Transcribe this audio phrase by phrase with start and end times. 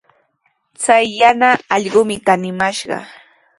[0.83, 2.97] Chay yana allqumi kaniskamashqa.